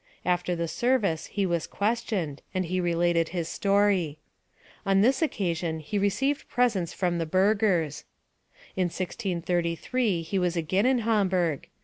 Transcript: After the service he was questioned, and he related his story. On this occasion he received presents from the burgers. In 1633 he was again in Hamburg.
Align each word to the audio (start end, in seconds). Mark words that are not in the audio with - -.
After 0.25 0.55
the 0.55 0.67
service 0.67 1.27
he 1.27 1.45
was 1.45 1.67
questioned, 1.67 2.41
and 2.55 2.65
he 2.65 2.81
related 2.81 3.29
his 3.29 3.47
story. 3.47 4.17
On 4.83 5.01
this 5.01 5.21
occasion 5.21 5.77
he 5.79 5.99
received 5.99 6.49
presents 6.49 6.91
from 6.91 7.19
the 7.19 7.27
burgers. 7.27 8.03
In 8.75 8.85
1633 8.85 10.23
he 10.23 10.39
was 10.39 10.57
again 10.57 10.87
in 10.87 10.97
Hamburg. 11.05 11.69